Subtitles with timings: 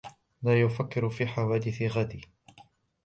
[0.43, 2.21] وَلَا يُفَكِّرُ فِي حَوَادِثِ غَدِيَ